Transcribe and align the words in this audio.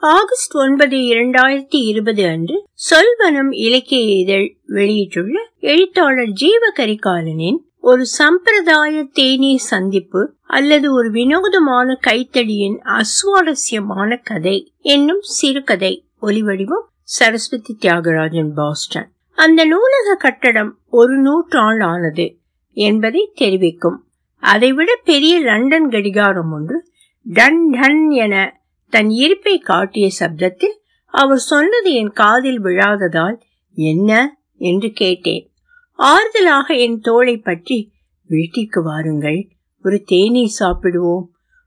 August 0.00 0.54
ஒன்பது 0.54 0.96
இரண்டாயிரத்தி 0.96 1.74
இருபது 1.74 2.26
அன்று 2.26 2.68
சொல்வனம் 2.90 3.50
இலக்கிய 3.50 4.18
இதழ் 4.18 4.56
வெளியிட்டுள்ள 4.66 5.50
எழுத்தாளர் 5.58 6.32
ஜீவகரிகாலனின் 6.40 7.56
ஒரு 7.80 8.04
சம்பிரதாய 8.06 9.04
தேநீர் 9.12 9.58
சந்திப்பு 9.58 10.34
அல்லது 10.46 10.92
ஒரு 10.92 11.10
வினோதமான 11.10 11.98
கைத்தடியின் 12.06 12.80
அசுவாரஸ்யமான 12.82 14.20
கதை 14.22 14.72
என்னும் 14.80 15.20
சிறுகதை 15.20 16.06
ஒலிவடிவம் 16.22 16.86
சரஸ்வதி 17.02 17.76
தியாகராஜன் 17.80 18.52
பாஸ்டன். 18.54 19.12
அந்த 19.32 19.64
நூலக 19.64 20.14
கட்டடம் 20.18 20.78
ஒரு 20.88 21.22
நூற்றாண்டானது 21.22 22.36
என்பதை 22.72 23.32
தெரிவிக்கும். 23.34 24.06
அதைவிட 24.38 25.00
பெரிய 25.04 25.40
லண்டன் 25.40 25.90
கடிகாரம் 25.90 26.52
ஒன்று 26.52 26.84
டன் 27.22 27.70
டன் 27.70 28.10
என 28.10 28.57
தன் 28.90 29.08
இருப்பை 29.08 29.58
காட்டிய 29.58 30.08
சப்தத்தில் 30.20 30.76
அவர் 31.04 31.38
சொன்னது 31.38 31.92
என் 31.92 32.10
காதில் 32.10 32.60
விழாததால் 32.60 33.40
என்ன? 33.74 34.38
என்று 34.56 34.90
கேட்டேன். 34.90 35.50
ஆறுதலாக 35.98 36.78
என் 36.78 37.00
தோளை 37.00 37.36
பற்றி 37.36 37.92
வீட்டிற்கு 38.28 38.82
வாருங்கள். 38.82 39.48
ஒரு 39.84 40.02
தேநீர் 40.02 40.56
சாப்பிடுவோம். 40.60 41.24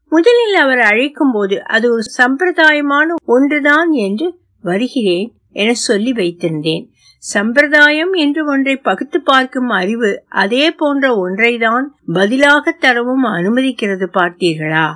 முதலில் 0.10 0.54
அவர் 0.54 0.80
அழைக்கும் 0.80 1.32
போது 1.32 1.66
அது 1.66 1.92
ஒரு 1.92 2.02
சம்பிரதாயமான 2.18 3.14
ஒன்றுதான் 3.26 3.92
என்று 3.92 4.40
வருகிறேன் 4.62 5.36
என 5.52 5.74
சொல்லி 5.74 6.12
வைத்திருந்தேன். 6.12 6.90
சம்பிரதாயம் 7.18 8.14
என்று 8.14 8.46
ஒன்றை 8.46 8.76
பகுத்து 8.76 9.22
பார்க்கும் 9.22 9.70
அறிவு 9.70 10.24
அதே 10.28 10.72
போன்ற 10.72 11.16
ஒன்றைதான் 11.16 11.96
பதிலாக 12.06 12.72
தரவும் 12.72 13.24
அனுமதிக்கிறது 13.24 14.08
பார்த்தீர்களா? 14.14 14.88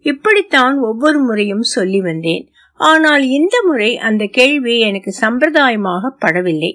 இப்படித்தான் 0.00 0.78
ஒவ்வொரு 0.78 1.18
முறையும் 1.20 1.62
சொல்லி 1.62 2.00
வந்தேன். 2.00 2.44
ஆனால் 2.74 3.24
இந்த 3.28 3.62
முறை 3.66 3.98
அந்த 3.98 4.24
கேள்வி 4.26 4.78
எனக்கு 4.80 5.12
சம்பிரதாயமாக 5.20 6.12
படவில்லை. 6.26 6.72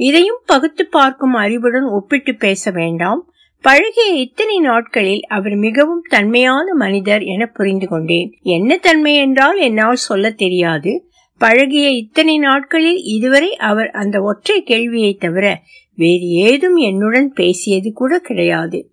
இதையும் 0.00 0.40
பகுத்து 0.46 0.86
பார்க்கும் 0.86 1.32
அறிவுடன் 1.32 1.84
ஒப்பிட்டு 1.84 2.34
பேச 2.34 2.70
வேண்டாம். 2.70 3.32
பழகிய 3.64 4.06
இத்தனை 4.06 4.58
நாட்களில் 4.58 5.22
அவர் 5.22 5.56
மிகவும் 5.56 6.02
தன்மையான 6.08 6.74
மனிதர் 6.74 7.22
என 7.22 7.46
புரிந்து 7.46 7.88
கொண்டேன். 7.88 8.38
என்ன 8.42 8.76
தன்மை 8.76 9.14
என்றால் 9.14 9.58
என்னால் 9.58 9.94
சொல்ல 9.94 10.30
தெரியாது. 10.30 10.92
பழகிய 11.40 11.88
இத்தனை 11.90 12.38
நாட்களில் 12.38 13.00
இதுவரை 13.02 13.56
அவர் 13.56 13.90
அந்த 13.90 14.22
ஒற்றை 14.22 14.62
கேள்வியை 14.62 15.14
தவிர 15.14 15.60
வேறு 15.94 16.28
ஏதும் 16.46 16.76
என்னுடன் 16.76 17.32
பேசியது 17.32 17.92
கூட 17.92 18.18
கிடையாது. 18.18 18.90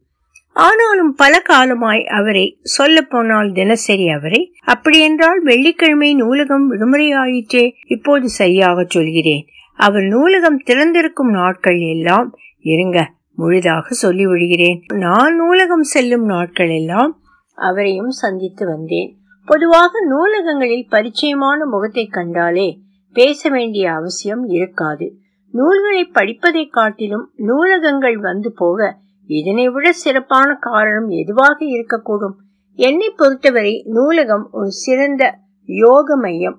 ஆனாலும் 0.66 1.12
பல 1.16 1.40
காலமாய் 1.40 2.02
அவரை 2.18 2.46
சொல்ல 2.76 3.02
போனால் 3.02 3.50
தினசரி 3.52 4.06
அவரை 4.10 4.42
அப்படியென்றால் 4.66 5.42
வெள்ளிக்கிழமை 5.44 6.10
நூலகம் 6.16 6.66
விடுமுறையாயிற்றே 6.72 7.64
இப்போது 7.88 8.28
சரியாக 8.40 8.86
சொல்கிறேன். 8.88 9.44
அவர் 9.80 10.06
நூலகம் 10.14 10.60
திறந்திருக்கும் 10.66 11.32
நாட்கள் 11.32 11.80
எல்லாம் 11.80 12.30
இருங்க 12.74 13.00
முழுதாக 13.36 13.94
சொல்லி 13.94 14.26
விடுகிறேன் 14.26 14.80
நான் 14.96 15.36
நூலகம் 15.36 15.86
செல்லும் 15.94 16.26
நாட்கள் 16.26 16.70
எல்லாம் 16.70 17.12
அவரையும் 17.58 18.14
சந்தித்து 18.22 18.66
வந்தேன். 18.66 19.10
பொதுவாக 19.48 19.92
நூலகங்களில் 20.06 20.88
பரிச்சயமான 20.92 21.60
முகத்தை 21.74 22.06
கண்டாலே 22.08 22.68
பேச 23.16 23.50
வேண்டிய 23.50 23.86
அவசியம் 23.92 24.44
இருக்காது. 24.48 25.08
நூல்களை 25.54 26.04
படிப்பதை 26.18 26.64
காட்டிலும் 26.68 27.28
நூலகங்கள் 27.50 28.18
வந்து 28.20 28.50
போக 28.56 28.80
இதனை 29.28 29.70
விட 29.70 29.88
சிறப்பான 29.92 30.50
காரணம் 30.60 31.10
எதுவாக 31.22 31.58
இருக்கக்கூடும்? 31.66 32.36
என்னை 32.80 33.10
பொறுத்தவரை 33.10 33.74
நூலகம் 33.86 34.46
ஒரு 34.52 34.72
சிறந்த 34.84 35.24
யோக 35.70 36.16
மையம். 36.16 36.58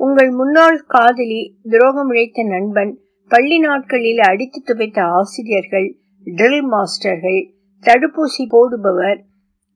உங்கள் 0.00 0.30
முன்னாள் 0.30 0.78
காதலி 0.86 1.40
துரோகம் 1.62 2.10
இழைத்த 2.10 2.42
நண்பன் 2.42 2.92
பள்ளி 3.30 3.58
நாட்களில் 3.58 4.20
அடித்து 4.20 4.60
துவைத்த 4.66 4.98
ஆசிரியர்கள் 5.00 5.88
ட்ரில் 6.26 6.66
மாஸ்டர்கள் 6.72 7.40
தடுப்பூசி 7.84 8.44
போடுபவர் 8.50 9.18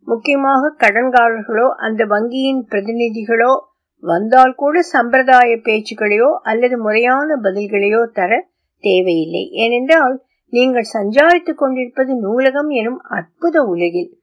முக்கியமாக 0.08 0.70
கடன்காரர்களோ 0.78 1.66
அந்த 1.86 2.04
வங்கியின் 2.04 2.62
பிரதிநிதிகளோ 2.70 3.52
வந்தால் 4.02 4.54
கூட 4.54 4.82
சம்பிரதாய 4.82 5.50
பேச்சுக்களையோ 5.66 6.30
அல்லது 6.42 6.78
முறையான 6.78 7.36
பதில்களையோ 7.42 8.00
தர 8.12 8.30
தேவையில்லை. 8.84 9.44
ஏனென்றால் 9.64 10.16
நீங்கள் 10.52 10.88
சஞ்சாரித்துக் 10.92 11.54
கொண்டிருப்பது 11.54 12.14
நூலகம் 12.14 12.68
எனும் 12.68 13.00
அற்புத 13.00 13.62
உலகில். 13.62 14.18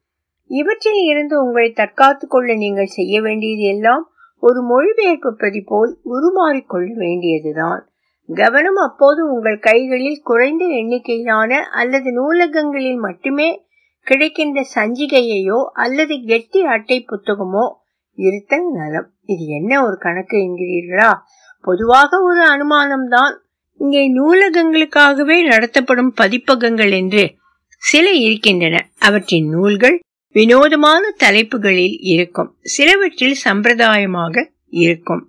இவற்றில் 0.47 1.03
இருந்து 1.09 1.45
உங்களை 1.45 1.71
தற்காத்துக் 1.71 2.29
கொள்ள 2.29 2.53
நீங்கள் 2.53 2.85
செய்ய 2.85 3.21
வேண்டியது 3.21 3.61
எல்லாம் 3.61 4.11
ஒரு 4.39 4.61
மொழிபெயர்ப்பு 4.61 5.35
பிரதி 5.35 5.61
போல் 5.61 5.97
உருமாறிக்கொள்ள 6.05 6.93
வேண்டியதுதான். 6.93 7.89
கவனம் 8.33 8.75
அப்போது 8.75 9.33
உங்கள் 9.33 9.59
கைகளில் 9.59 10.21
குறைந்த 10.23 10.65
எண்ணிக்கையிலான 10.65 11.59
அல்லது 11.71 12.11
நூலகங்களில் 12.11 12.99
மட்டுமே 12.99 13.65
கிடைக்கின்ற 14.01 14.65
சஞ்சிகையையோ 14.75 15.63
அல்லது 15.73 16.23
கெட்டி 16.25 16.61
அட்டை 16.65 17.05
புத்தகமோ 17.07 17.73
இருத்தல் 18.13 18.71
நலம். 18.73 19.11
இது 19.25 19.45
என்ன 19.45 19.85
ஒரு 19.85 19.97
கணக்கு 19.97 20.37
என்கிறீர்களா? 20.37 21.11
பொதுவாக 21.61 22.21
ஒரு 22.21 22.41
அனுமானம்தான். 22.45 23.33
இங்கே 23.79 24.03
நூலகங்களுக்காகவே 24.13 25.37
நடத்தப்படும் 25.45 26.11
பதிப்பகங்கள் 26.13 26.91
என்று 26.91 27.23
சில 27.83 28.11
இருக்கின்றன. 28.11 28.75
அவற்றின் 28.99 29.49
நூல்கள் 29.49 29.97
வினோதமான 30.35 31.03
தலைப்புகளில் 31.17 31.97
இருக்கும். 32.13 32.49
சிலவற்றில் 32.61 33.37
சம்பிரதாயமாக 33.45 34.43
இருக்கும். 34.83 35.23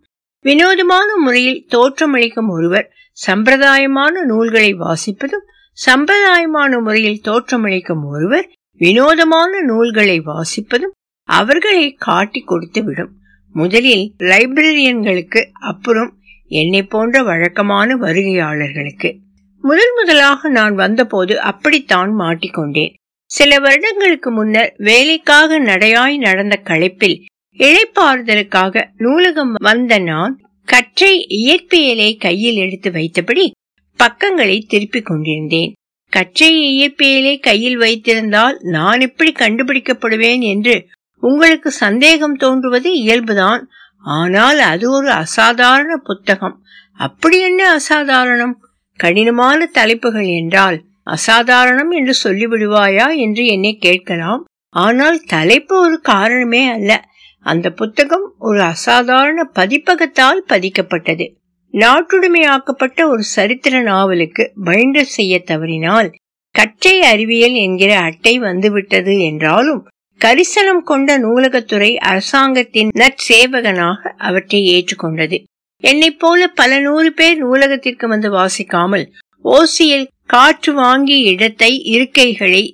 வினோதமான 0.45 1.09
முறையில் 1.17 1.67
தோற்றமளிக்கும் 1.71 2.49
ஒருவர் 2.49 2.87
சம்பிரதாயமான 3.19 4.13
நூல்களை 4.25 4.71
வாசிப்பதும் 4.75 5.47
சம்பிரதாயமான 5.79 6.81
முறையில் 6.81 7.21
தோற்றமளிக்கும் 7.21 8.05
ஒருவர் 8.05 8.47
வினோதமான 8.81 9.53
நூல்களை 9.63 10.19
வாசிப்பதும் 10.21 10.95
அவர்களை 11.29 11.85
காட்டி 11.99 12.41
கொடுத்து 12.41 12.81
விடும் 12.83 13.13
முதலில் 13.55 14.05
லைப்ரரியன்களுக்கு 14.25 15.41
அப்புறம் 15.63 16.11
என்னை 16.51 16.83
போன்ற 16.83 17.23
வழக்கமான 17.23 17.97
வருகையாளர்களுக்கு. 17.97 19.17
முதல் 19.61 19.93
முதலாக 19.97 20.49
நான் 20.49 20.75
வந்தபோது 20.75 21.41
அப்படித்தான் 21.41 22.15
மாட்டிக்கொண்டேன். 22.19 22.95
சில 23.31 23.59
வருடங்களுக்கு 23.59 24.31
முன்னர் 24.31 24.75
வேலைக்காக 24.77 25.59
நடையாய் 25.59 26.17
நடந்த 26.19 26.61
களைப்பில் 26.65 27.21
இழைப்பாறுதலுக்காக 27.59 28.85
நூலகம் 28.97 29.53
வந்த 29.53 29.99
நான் 29.99 30.41
கற்றை 30.65 31.27
இயற்பியலை 31.29 32.17
கையில் 32.19 32.57
எடுத்து 32.57 32.91
வைத்தபடி 32.91 33.51
பக்கங்களை 33.97 34.65
திருப்பிக் 34.69 35.07
கொண்டிருந்தேன். 35.07 35.73
கற்றை 36.11 36.53
இயற்பியலை 36.59 37.41
கையில் 37.41 37.79
வைத்திருந்தால் 37.79 38.59
நான் 38.61 39.01
எப்படி 39.01 39.33
கண்டுபிடிக்கப்படுவேன் 39.33 40.41
என்று 40.41 40.87
உங்களுக்கு 41.21 41.71
சந்தேகம் 41.71 42.35
தோன்றுவது 42.35 42.91
இயல்புதான். 42.95 43.63
ஆனால் 44.05 44.59
அது 44.59 44.91
ஒரு 44.91 45.11
அசாதாரண 45.11 45.97
புத்தகம். 45.97 46.63
அப்படி 46.93 47.41
என்ன 47.41 47.77
அசாதாரணம்? 47.77 48.55
கடினமான 48.99 49.67
தலைப்புகள் 49.67 50.27
என்றால் 50.27 50.79
அசாதாரணம் 51.07 51.91
என்று 51.91 52.15
சொல்லிவிடுவாயா 52.25 53.17
என்று 53.17 53.47
என்னை 53.47 53.77
கேட்கலாம். 53.77 54.45
ஆனால் 54.75 55.21
தலைப்பு 55.27 55.81
ஒரு 55.81 56.01
காரணமே 56.01 56.69
அல்ல. 56.69 57.05
அந்த 57.47 57.71
புத்தகம் 57.71 58.27
ஒரு 58.39 58.63
அசாதாரண 58.63 59.51
பதிப்பகத்தால் 59.55 60.41
பதிக்கப்பட்டது. 60.49 61.27
நாட்டுடைமையாக்கப்பட்ட 61.75 63.01
ஒரு 63.09 63.23
சரித்திர 63.23 63.81
நாவலுக்கு 63.81 64.53
பைண்டர் 64.65 65.15
செய்ய 65.17 65.43
தவறினால் 65.43 66.13
கற்றை 66.55 67.03
அறிவியல் 67.03 67.53
என்கிற 67.53 67.99
அட்டை 67.99 68.39
வந்துவிட்டது 68.39 69.21
என்றாலும் 69.21 69.83
கரிசனம் 70.21 70.83
கொண்ட 70.83 71.19
நூலகத்துறை 71.19 71.97
அரசாங்கத்தின் 71.97 72.91
நற்சேவகனாக 72.95 74.01
அவற்றை 74.19 74.61
ஏற்றுக்கொண்டது. 74.77 75.45
என்னைப் 75.85 76.19
போல 76.19 76.49
பல 76.49 76.81
நூறு 76.81 77.13
பேர் 77.13 77.39
நூலகத்திற்கு 77.39 78.09
வந்து 78.09 78.31
வாசிக்காமல் 78.31 79.05
ஓசியில் 79.45 80.07
காற்று 80.27 80.73
வாங்கி 80.73 81.17
இடத்தை 81.23 81.71
இருக்கைகளை 81.93 82.65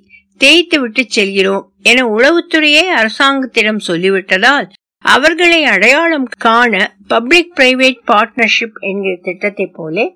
தேய்த்து 0.41 0.81
விட்டு 0.81 1.05
செல்கிறோம் 1.09 1.73
என 1.83 2.05
உளவுத்துறையே 2.07 2.83
அரசாங்கத்திடம் 2.95 3.81
சொல்லிவிட்டதால் 3.87 4.67
அவர்களை 5.05 5.65
அடையாளம் 5.65 6.29
காண 6.39 6.95
பப்ளிக் 7.09 7.53
பிரைவேட் 7.57 8.01
பார்ட்னர்ஷிப் 8.07 8.79
என்கிற 8.81 9.19
திட்டத்தை 9.23 9.67
போல 9.67 10.07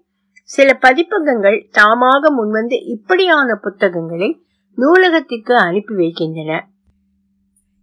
சில 0.42 0.78
பதிப்பகங்கள் 0.80 1.68
தாமாக 1.78 2.32
முன்வந்து 2.38 2.76
இப்படியான 2.86 3.54
புத்தகங்களை 3.54 4.30
நூலகத்திற்கு 4.78 5.54
அனுப்பி 5.56 5.94
வைக்கின்றன. 5.94 6.52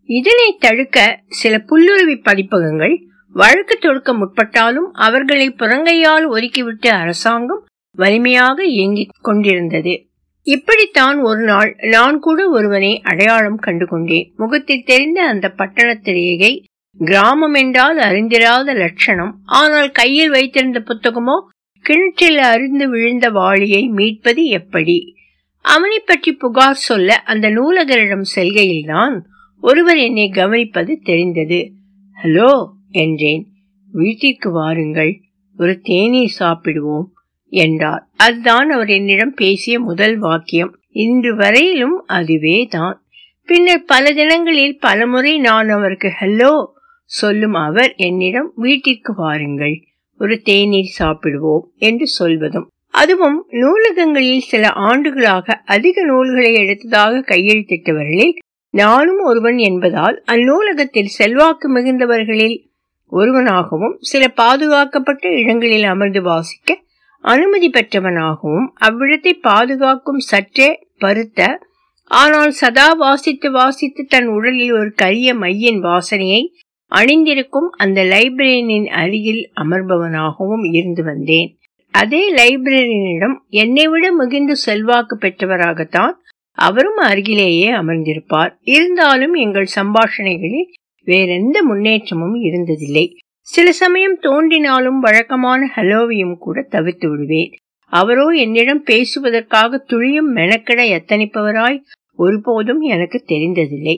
இதனை 0.07 0.55
தடுக்க 0.59 1.23
சில 1.27 1.57
புல்லுருவி 1.57 2.15
பதிப்பகங்கள் 2.23 3.05
வழக்கு 3.31 3.77
தொடுக்க 3.77 4.13
முற்பட்டாலும் 4.13 4.89
அவர்களை 4.91 5.49
புறங்கையால் 5.49 6.27
ஒதுக்கிவிட்டு 6.27 6.87
அரசாங்கம் 6.87 7.65
வலிமையாக 7.91 8.63
இயங்கிக் 8.63 9.13
கொண்டிருந்தது. 9.21 10.09
இப்படித்தான் 10.41 11.19
ஒரு 11.19 11.43
நாள் 11.43 11.75
நான் 11.81 12.19
கூட 12.19 12.49
ஒருவனை 12.49 13.01
அடையாளம் 13.01 13.57
கண்டு 13.57 13.85
கொண்டேன் 13.85 14.33
முகத்தில் 14.37 14.83
தெரிந்த 14.83 15.23
அந்த 15.23 15.49
பட்டணத்து 15.49 16.61
கிராமம் 16.97 17.53
என்றால் 17.53 17.97
அறிந்திராத 17.97 18.73
லட்சணம். 18.73 19.33
ஆனால் 19.45 19.91
கையில் 19.91 20.29
வைத்திருந்த 20.29 20.79
புத்தகமோ 20.79 21.37
கிணற்றில் 21.81 22.37
அறிந்து 22.37 22.89
விழுந்த 22.89 23.29
வாளியை 23.29 23.87
மீட்பது 23.87 24.45
எப்படி? 24.45 25.15
அவனை 25.61 25.99
பற்றி 25.99 26.31
புகார் 26.31 26.85
சொல்ல 26.89 27.15
அந்த 27.15 27.49
நூலகரிடம் 27.49 28.25
செல்கையில்தான் 28.35 29.19
ஒருவர் 29.67 29.97
என்னை 29.97 30.31
கவனிப்பது 30.33 30.93
தெரிந்தது. 31.03 31.71
ஹலோ 32.17 32.49
என்றேன். 32.91 33.43
வீட்டிற்கு 33.91 34.51
வாருங்கள். 34.51 35.11
ஒரு 35.57 35.73
தேநீர் 35.81 36.37
சாப்பிடுவோம் 36.39 37.07
என்றார். 37.53 38.03
அதுதான் 38.17 38.69
அவர் 38.69 38.89
என்னிடம் 38.89 39.33
பேசிய 39.33 39.79
முதல் 39.79 40.17
வாக்கியம். 40.17 40.71
இன்று 40.89 41.35
வரையிலும் 41.35 41.97
அதுவே 42.07 42.65
தான். 42.69 42.95
பின்னர் 43.49 43.83
பல 43.85 44.13
தினங்களில் 44.13 44.79
பலமுறை 44.79 45.37
நான் 45.39 45.69
அவருக்கு 45.69 46.11
ஹலோ 46.21 46.53
சொல்லும் 47.11 47.53
அவர் 47.53 47.93
என்னிடம் 47.97 48.49
வீட்டிற்கு 48.55 49.13
வாருங்கள். 49.15 49.75
ஒரு 50.19 50.41
தேநீர் 50.41 50.97
சாப்பிடுவோம் 50.99 51.65
என்று 51.77 52.07
சொல்வதும். 52.07 52.67
அதுவும் 52.93 53.45
நூலகங்களில் 53.49 54.49
சில 54.51 54.69
ஆண்டுகளாக 54.87 55.61
அதிக 55.65 56.03
நூல்களை 56.05 56.51
எடுத்ததாக 56.55 57.23
கையெழுத்திட்டவர்களில் 57.31 58.35
நானும் 58.73 59.19
ஒருவன் 59.19 59.57
என்பதால் 59.57 60.23
அந்நூலகத்தில் 60.25 61.13
செல்வாக்கு 61.17 61.67
மிகுந்தவர்களில் 61.69 62.57
ஒருவனாகவும் 63.11 63.95
சில 63.99 64.27
பாதுகாக்கப்பட்ட 64.27 65.29
இடங்களில் 65.29 65.83
அமர்ந்து 65.83 66.21
வாசிக்க 66.21 66.79
அனுமதி 67.23 67.69
பெற்றவனாகவும் 67.69 68.67
அவ்விடத்தை 68.79 69.33
பாதுகாக்கும் 69.41 70.17
சற்றே 70.17 70.69
பருத்த 70.99 71.39
ஆனால் 72.11 72.51
சதா 72.51 72.87
வாசித்து 72.93 73.51
வாசித்து 73.51 74.05
தன் 74.05 74.27
உடலில் 74.27 74.71
ஒரு 74.71 74.91
கரிய 74.93 75.33
மையின் 75.33 75.79
வாசனையை 75.79 76.41
அணிந்திருக்கும் 76.91 77.69
அந்த 77.77 78.03
லைப்ரரியனின் 78.03 78.87
அருகில் 78.93 79.51
அமர்பவனாகவும் 79.55 80.65
இருந்து 80.71 81.03
வந்தேன். 81.03 81.49
அதே 81.93 82.33
லைப்ரரியனிடம் 82.33 83.35
என்னை 83.55 83.87
விட 83.87 84.11
மிகுந்த 84.11 84.53
செல்வாக்கு 84.53 85.17
பெற்றவராகத்தான் 85.17 86.13
அவரும் 86.57 86.99
அருகிலேயே 87.01 87.69
அமர்ந்திருப்பார். 87.71 88.51
இருந்தாலும் 88.61 89.33
எங்கள் 89.33 89.67
சம்பாஷணைகளில் 89.75 90.69
வேறெந்த 91.07 91.63
முன்னேற்றமும் 91.63 92.35
இருந்ததில்லை. 92.41 93.05
சில 93.47 93.71
சமயம் 93.71 94.17
தோன்றினாலும் 94.19 94.99
வழக்கமான 94.99 95.71
ஹலோவையும் 95.75 96.37
கூட 96.37 96.61
தவிர்த்து 96.61 97.09
விடுவேன். 97.09 97.51
அவரோ 97.91 98.27
என்னிடம் 98.27 98.83
பேசுவதற்காக 98.83 99.77
துளியும் 99.77 100.35
மெனக்கெட 100.35 100.81
எத்தனிப்பவராய் 100.97 101.79
ஒருபோதும் 102.15 102.79
எனக்கு 102.79 103.23
தெரிந்ததில்லை. 103.27 103.95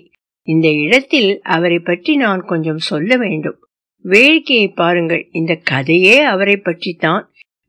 இந்த 0.48 0.68
இடத்தில் 0.72 1.40
அவரை 1.42 1.80
பற்றி 1.80 2.16
நான் 2.16 2.42
கொஞ்சம் 2.42 2.78
சொல்ல 2.78 3.18
வேண்டும். 3.18 3.58
வேடிக்கையை 4.06 4.74
பாருங்கள். 4.76 5.28
இந்த 5.32 5.54
கதையே 5.64 6.20
அவரை 6.20 6.58
பற்றித்தான். 6.58 7.24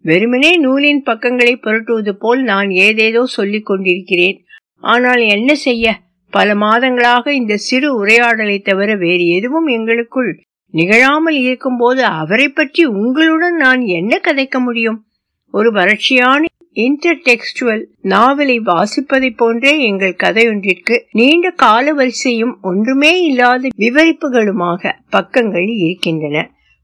வெறுமனே 0.05 0.53
நூலின் 0.57 1.03
பக்கங்களை 1.03 1.55
புரட்டுவது 1.57 2.13
போல் 2.13 2.43
நான் 2.43 2.71
ஏதேதோ 2.71 3.25
சொல்லிக் 3.25 3.67
கொண்டிருக்கிறேன். 3.67 4.39
ஆனால் 4.83 5.23
என்ன 5.27 5.51
செய்ய? 5.55 5.87
பல 6.33 6.55
மாதங்களாக 6.55 7.29
இந்த 7.31 7.55
சிறு 7.57 7.89
உரையாடலை 7.95 8.59
தவிர 8.61 8.91
வேறு 8.97 9.25
எதுவும் 9.29 9.67
எங்களுக்குள் 9.67 10.31
நிகழாமல் 10.75 11.39
இருக்கும்போது 11.43 12.03
அவரை 12.05 12.49
பற்றி 12.49 12.85
உங்களுடன் 12.85 13.57
நான் 13.57 13.81
என்ன 13.81 14.21
கதைக்க 14.25 14.59
முடியும்? 14.59 14.99
ஒரு 15.55 15.71
வறட்சியான 15.73 16.49
இன்டர்டெக்ஸ்டுவல் 16.77 17.83
நாவலை 18.03 18.57
வாசிப்பதை 18.61 19.31
போன்றே 19.37 19.73
எங்கள் 19.81 20.21
கதையொன்றிற்கு 20.23 20.97
நீண்ட 21.13 21.51
கால 21.51 21.95
வரிசையும் 21.95 22.55
ஒன்றுமே 22.63 23.13
இல்லாத 23.23 23.73
விவரிப்புகளுமாக 23.77 24.93
பக்கங்கள் 25.11 25.69
இருக்கின்றன. 25.79 26.37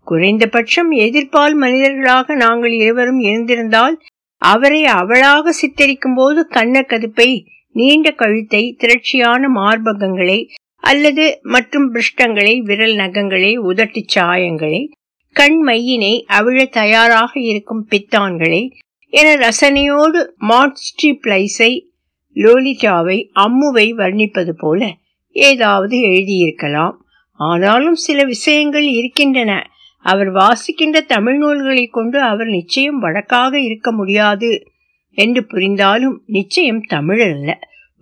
குறைந்தபட்சம் 0.06 0.90
எதிர்ப்பால் 1.04 1.54
மனிதர்களாக 1.54 2.34
நாங்கள் 2.34 2.74
இருவரும் 2.80 3.20
இருந்திருந்தால் 3.20 3.96
அவரை 4.42 4.84
அவளாக 4.94 5.52
சித்தரிக்கும் 5.60 6.14
போது 6.14 6.40
கண்ண 6.48 6.80
கதுப்பை 6.88 7.28
நீண்ட 7.76 8.10
கழுத்தை 8.10 8.76
திரட்சியான 8.78 9.48
மார்பகங்களை 9.54 10.38
அல்லது 10.80 11.38
மற்றும் 11.42 11.94
பிருஷ்டங்களை 11.94 12.58
விரல் 12.58 12.94
நகங்களை 12.94 13.52
உதட்டு 13.58 14.02
சாயங்களை 14.14 14.92
கண் 15.32 15.58
மையினை 15.66 16.24
அவிழ 16.28 16.68
தயாராக 16.68 17.40
இருக்கும் 17.40 17.86
பித்தான்களை 17.90 18.70
என 19.08 19.34
ரசனையோடு 19.36 20.20
மாட்ஸ்டி 20.48 21.06
பிளைஸை 21.06 21.72
லோலிட்டாவை 22.34 23.18
அம்முவை 23.34 23.86
வர்ணிப்பது 23.94 24.50
போல 24.50 24.94
ஏதாவது 25.32 25.96
எழுதியிருக்கலாம். 25.98 26.94
ஆனாலும் 27.32 27.94
சில 27.94 28.24
விஷயங்கள் 28.24 28.86
இருக்கின்றன. 28.86 29.70
அவர் 29.98 30.32
வாசிக்கின்ற 30.32 31.00
தமிழ் 31.06 31.36
நூல்களை 31.36 31.86
கொண்டு 31.86 32.20
அவர் 32.20 32.46
நிச்சயம் 32.46 32.98
வழக்காக 32.98 33.60
இருக்க 33.60 33.92
முடியாது. 33.92 34.50
என்று 35.16 35.42
புரிந்தாலும் 35.46 36.22
நிச்சயம் 36.26 36.82
தமிழர் 36.86 37.34
அல்ல 37.34 37.50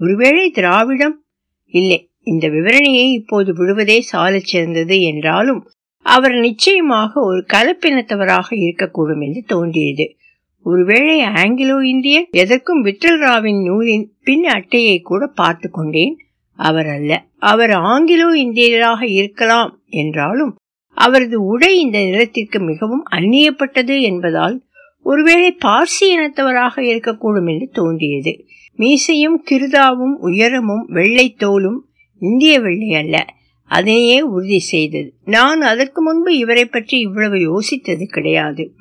ஒருவேளை 0.00 0.50
திராவிடம்? 0.50 1.16
இல்லை. 1.74 1.98
இந்த 2.22 2.48
விவரணையை 2.48 3.06
இப்போது 3.12 3.54
விடுவதே 3.54 4.00
சாலச் 4.00 4.46
சிறந்தது 4.46 4.96
என்றாலும் 5.00 5.60
அவர் 6.06 6.34
நிச்சயமாக 6.38 7.20
ஒரு 7.20 7.40
கலப்பினத்தவராக 7.52 8.48
இருக்கக்கூடும் 8.50 9.22
என்று 9.24 9.42
தோன்றியது. 9.46 10.06
ஒருவேளை 10.66 11.16
ஆங்கிலோ 11.20 11.78
இந்தியன்? 11.84 12.26
எதற்கும் 12.30 12.84
விட்டல் 12.84 13.18
ராவின் 13.20 13.62
நூலின் 13.62 14.04
பின் 14.22 14.44
அட்டையை 14.48 14.98
கூட 15.00 15.26
பார்த்து 15.26 15.70
கொண்டேன். 15.70 16.14
அவர் 16.58 16.86
அல்ல. 16.86 17.12
அவர் 17.44 17.74
ஆங்கிலோ 17.88 18.28
இந்தியராக 18.44 19.00
இருக்கலாம் 19.12 19.72
என்றாலும் 19.94 20.52
அவரது 20.96 21.38
உடை 21.44 21.72
இந்த 21.80 21.98
நிலத்திற்கு 22.04 22.58
மிகவும் 22.60 23.04
அந்நியப்பட்டது 23.10 23.96
என்பதால் 24.00 24.56
ஒருவேளை 25.04 25.56
பார்சி 25.64 26.04
இனத்தவராக 26.04 26.76
இருக்கக்கூடும் 26.76 27.52
என்று 27.52 27.68
தோன்றியது. 27.72 28.44
மீசையும் 28.76 29.44
கிருதாவும் 29.50 30.14
உயரமும் 30.18 30.86
வெள்ளை 30.88 31.36
தோலும் 31.38 31.78
இந்திய 32.18 32.60
வெள்ளை 32.60 32.94
அல்ல. 32.94 33.24
அதனையே 33.64 34.20
உறுதி 34.20 34.58
செய்தது. 34.58 35.14
நான் 35.24 35.60
அதற்கு 35.60 36.02
முன்பு 36.02 36.38
இவரை 36.38 36.64
பற்றி 36.64 36.98
இவ்வளவு 36.98 37.34
யோசித்தது 37.34 38.04
கிடையாது. 38.04 38.74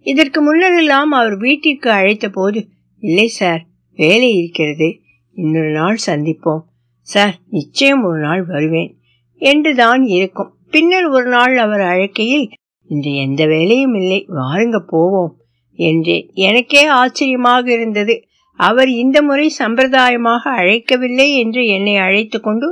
இதற்கு 0.00 0.38
முன்னரெல்லாம் 0.40 1.08
அவர் 1.12 1.36
வீட்டிற்கு 1.36 1.90
அழைத்த 1.90 2.28
போது 2.28 2.68
இல்லை 2.98 3.26
சார் 3.26 3.64
வேலை 3.96 4.36
இருக்கிறது. 4.36 5.00
இன்னொரு 5.32 5.70
நாள் 5.70 5.98
சந்திப்போம். 6.06 6.60
சார் 7.00 7.34
நிச்சயம் 7.50 8.02
ஒரு 8.02 8.20
நாள் 8.20 8.44
வருவேன். 8.44 8.98
என்று 9.36 9.74
தான் 9.74 10.02
இருக்கும். 10.02 10.54
பின்னர் 10.70 11.06
ஒரு 11.06 11.28
நாள் 11.28 11.56
அவர் 11.56 11.80
அழைக்கையில் 11.80 12.48
இன்று 12.86 13.14
எந்த 13.14 13.46
வேலையும் 13.46 13.94
இல்லை. 13.94 14.26
வாருங்க 14.28 14.78
போவோம். 14.86 15.39
என்று 15.80 16.16
எனக்கே 16.34 16.84
ஆச்சரியமாக 16.84 17.72
இருந்தது. 17.72 18.14
அவர் 18.58 18.88
இந்த 18.88 19.22
முறை 19.22 19.46
சம்பிரதாயமாக 19.58 20.42
அழைக்கவில்லை 20.56 21.28
என்று 21.36 21.66
என்னை 21.66 21.96
அழைத்து 21.96 22.40
கொண்டு 22.40 22.68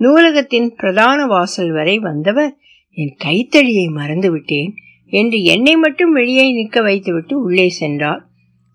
நூலகத்தின் 0.00 0.68
பிரதான 0.76 1.26
வாசல் 1.26 1.72
வரை 1.72 1.98
வந்தவர் 1.98 2.52
என் 2.96 3.14
கைத்தடியை 3.18 3.86
மறந்துவிட்டேன் 3.88 4.72
என்று 5.12 5.38
என்னை 5.44 5.76
மட்டும் 5.76 6.12
வெளியே 6.12 6.52
நிற்க 6.52 6.80
வைத்துவிட்டு 6.82 7.34
உள்ளே 7.42 7.68
சென்றார். 7.68 8.22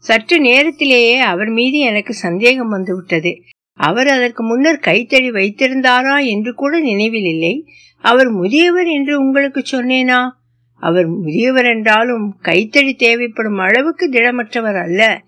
சற்று 0.04 0.38
நேரத்திலேயே 0.40 1.16
அவர் 1.18 1.50
மீது 1.50 1.78
எனக்கு 1.80 2.14
சந்தேகம் 2.14 2.70
வந்துவிட்டது. 2.70 3.32
அவர் 3.80 4.08
அதற்கு 4.08 4.42
முன்னர் 4.44 4.80
கைத்தடி 4.80 5.30
வைத்திருந்தாரா 5.32 6.26
என்று 6.26 6.52
கூட 6.54 6.80
நினைவில் 6.80 7.28
இல்லை. 7.34 7.54
அவர் 8.04 8.30
முதியவர் 8.30 8.88
என்று 8.88 9.14
உங்களுக்கு 9.20 9.62
சொன்னேனா? 9.72 10.20
அவர் 10.80 11.08
முதியவர் 11.08 11.66
என்றாலும் 11.66 12.36
கைத்தடி 12.42 12.94
தேவைப்படும் 12.94 13.58
அளவுக்கு 13.58 14.10
திடமற்றவர் 14.10 14.82
அல்ல 14.82 15.22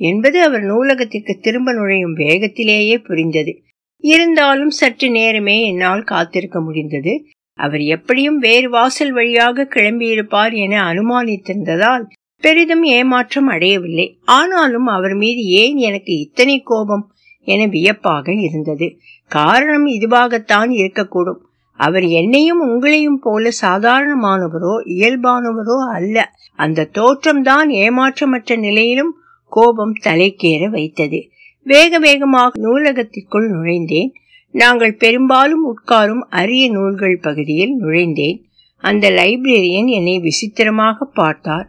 என்பது 0.00 0.42
அவர் 0.42 0.62
நூலகத்திற்கு 0.62 1.38
திரும்ப 1.40 1.72
நுழையும் 1.72 2.16
வேகத்திலேயே 2.16 2.98
புரிந்தது. 2.98 3.62
இருந்தாலும் 4.02 4.70
சற்று 4.70 5.10
நேரமே 5.10 5.66
என்னால் 5.66 6.02
காத்திருக்க 6.02 6.60
முடிந்தது. 6.60 7.24
அவர் 7.54 7.80
எப்படியும் 7.80 8.38
வேறு 8.38 8.70
வாசல் 8.70 9.12
வழியாக 9.12 9.68
கிளம்பியிருப்பார் 9.70 10.54
என 10.54 10.82
அனுமானித்திருந்ததால் 10.82 12.04
பெரிதும் 12.40 12.82
ஏமாற்றம் 12.82 13.46
அடையவில்லை. 13.46 14.18
ஆனாலும் 14.24 14.86
அவர் 14.86 15.14
மீது 15.14 15.42
ஏன் 15.42 15.76
எனக்கு 15.76 16.12
இத்தனை 16.18 16.60
கோபம் 16.60 17.12
என 17.40 17.66
வியப்பாக 17.66 18.34
இருந்தது. 18.34 18.96
காரணம் 19.28 19.86
இதுவாகத்தான் 19.86 20.70
இருக்கக்கூடும். 20.76 21.48
அவர் 21.80 22.06
என்னையும் 22.20 22.62
உங்களையும் 22.68 23.20
போல 23.20 23.48
சாதாரணமானவரோ 23.62 24.74
இயல்பானவரோ 24.94 25.76
அல்ல. 25.92 26.16
அந்த 26.56 26.88
தோற்றம்தான் 26.94 27.68
ஏமாற்றமற்ற 27.82 28.58
நிலையிலும் 28.58 29.12
கோபம் 29.48 29.94
தலைக்கேற 30.04 30.68
வைத்தது. 30.70 31.20
வேக 31.62 31.98
வேகமாக 31.98 32.60
நூலகத்திற்குள் 32.60 33.48
நுழைந்தேன். 33.50 34.10
நாங்கள் 34.50 34.94
பெரும்பாலும் 34.94 35.64
உட்காரும் 35.64 36.24
அரிய 36.30 36.70
நூல்கள் 36.70 37.18
பகுதியில் 37.22 37.74
நுழைந்தேன். 37.80 38.38
அந்த 38.82 39.10
லைப்ரரியன் 39.10 39.90
என்னை 39.90 40.18
விசித்திரமாக 40.18 41.04
பார்த்தார். 41.04 41.68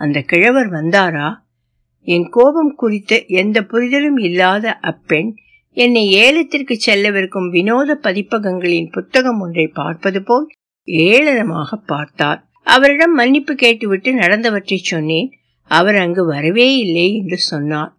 அந்த 0.00 0.20
கிழவர் 0.20 0.70
வந்தாரா? 0.70 1.28
என் 2.06 2.28
கோபம் 2.30 2.74
குறித்து 2.74 3.24
எந்த 3.26 3.58
புரிதலும் 3.62 4.18
இல்லாத 4.18 4.72
அப்பெண் 4.82 5.36
என்னை 5.76 6.02
ஏலத்திற்கு 6.14 6.74
செல்லவிருக்கும் 6.76 7.48
வினோத 7.48 7.90
பதிப்பகங்களின் 8.02 8.88
புத்தகம் 8.90 9.40
ஒன்றை 9.40 9.66
பார்ப்பது 9.66 10.22
போல் 10.22 10.46
ஏளனமாக 10.88 11.76
பார்த்தார். 11.86 12.40
அவரிடம் 12.66 13.14
மன்னிப்பு 13.14 13.54
கேட்டுவிட்டு 13.54 14.10
நடந்தவற்றை 14.14 14.78
சொன்னேன். 14.82 15.30
அவர் 15.70 15.94
அங்கு 15.94 16.24
வரவே 16.24 16.68
இல்லை 16.76 17.08
என்று 17.14 17.36
சொன்னார். 17.36 17.92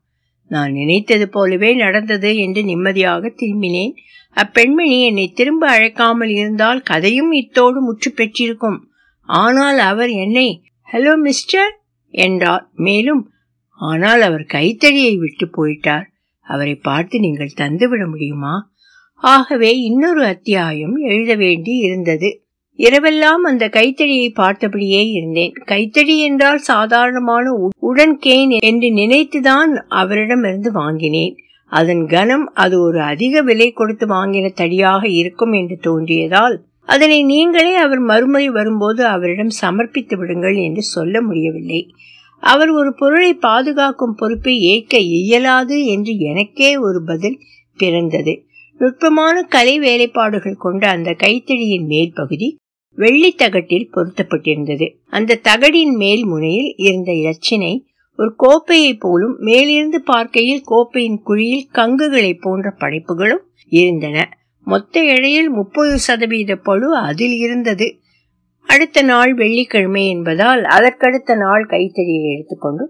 நான் 0.52 0.72
நினைத்தது 0.72 1.30
போலவே 1.30 1.74
நடந்தது 1.74 2.38
என்று 2.38 2.64
நிம்மதியாக 2.64 3.34
திரும்பினேன். 3.36 3.94
அப்பெண்மணி 4.38 4.98
என்னை 5.02 5.28
திரும்ப 5.32 5.64
அழைக்காமல் 5.68 6.30
இருந்தால் 6.30 6.82
கதையும் 6.82 7.32
இத்தோடு 7.32 7.82
முற்று 7.82 8.12
பெற்றிருக்கும். 8.12 8.80
ஆனால் 9.30 9.78
அவர் 9.78 10.10
என்னை 10.10 10.48
ஹலோ 10.90 11.14
மிஸ்டர் 11.18 11.74
என்றார். 12.14 12.66
மேலும் 12.76 13.24
ஆனால் 13.80 14.22
அவர் 14.22 14.46
கைத்தடியை 14.46 15.14
விட்டு 15.18 15.46
போயிட்டார். 15.50 16.08
அவரை 16.48 16.76
பார்த்து 16.76 17.20
நீங்கள் 17.20 17.58
தந்துவிட 17.58 18.10
முடியுமா? 18.10 18.72
ஆகவே 19.24 19.80
இன்னொரு 19.80 20.24
அத்தியாயம் 20.26 20.96
எழுத 20.96 21.36
வேண்டி 21.36 21.76
இருந்தது. 21.78 22.30
இரவெல்லாம் 22.80 23.44
அந்த 23.44 23.70
கைத்தடியை 23.70 24.34
பார்த்தபடியே 24.40 25.02
இருந்தேன். 25.12 25.54
கைத்தடி 25.66 26.20
என்றால் 26.20 26.58
சாதாரணமான 26.58 27.52
உடன் 27.80 28.20
கேன் 28.26 28.54
என்று 28.60 28.88
நினைத்துதான் 28.94 29.74
அவரிடமிருந்து 29.88 30.72
வாங்கினேன். 30.72 31.36
அதன் 31.72 32.06
கனம் 32.06 32.46
அது 32.54 32.82
ஒரு 32.82 33.02
அதிக 33.02 33.42
விலை 33.42 33.72
கொடுத்து 33.72 34.06
வாங்கின 34.06 34.50
தடியாக 34.56 35.04
இருக்கும் 35.12 35.52
என்று 35.52 35.78
தோன்றியதால் 35.82 36.56
அதனை 36.86 37.24
நீங்களே 37.24 37.76
அவர் 37.76 38.00
மறுமுறை 38.00 38.50
வரும்போது 38.50 39.06
அவரிடம் 39.06 39.54
சமர்ப்பித்து 39.62 40.18
விடுங்கள் 40.18 40.56
என்று 40.56 40.82
சொல்ல 40.82 41.22
முடியவில்லை. 41.22 41.82
அவர் 42.44 42.70
ஒரு 42.70 42.94
பொருளை 42.98 43.34
பாதுகாக்கும் 43.34 44.16
பொறுப்பை 44.16 44.60
ஏற்க 44.60 44.98
இயலாது 44.98 45.86
என்று 45.86 46.18
எனக்கே 46.18 46.78
ஒரு 46.78 47.04
பதில் 47.06 47.40
பிறந்தது. 47.78 48.46
நுட்பமான 48.78 49.44
கலை 49.44 49.80
வேலைப்பாடுகள் 49.80 50.56
கொண்ட 50.56 50.90
அந்த 50.90 51.12
கைத்தடியின் 51.12 51.86
மேல் 51.86 52.12
பகுதி 52.16 52.56
வெள்ளி 52.96 53.32
தகட்டில் 53.32 53.90
பொருத்தப்பட்டிருந்தது. 53.94 54.96
அந்த 55.10 55.40
தகடின் 55.44 55.96
மேல் 55.96 56.26
முனையில் 56.26 56.74
இருந்த 56.76 57.12
இலச்சினை 57.12 57.74
ஒரு 58.18 58.36
கோப்பையைப் 58.40 59.00
போலும் 59.00 59.36
மேலிருந்து 59.40 60.02
பார்க்கையில் 60.02 60.64
கோப்பையின் 60.66 61.20
குழியில் 61.24 61.68
கங்குகளைப் 61.74 62.42
போன்ற 62.42 62.76
படைப்புகளும் 62.78 63.44
இருந்தன. 63.66 64.30
மொத்த 64.62 65.04
எடையில் 65.04 65.50
முப்பது 65.50 66.00
சதவீத 66.00 66.56
பழு 66.56 66.96
அதில் 66.96 67.38
இருந்தது. 67.38 67.88
அடுத்த 68.70 69.02
நாள் 69.02 69.32
வெள்ளிக்கிழமை 69.34 70.04
என்பதால் 70.08 70.62
அதற்கடுத்த 70.76 71.36
நாள் 71.36 71.64
கைத்தறியை 71.66 72.26
எடுத்துக்கொண்டு 72.34 72.86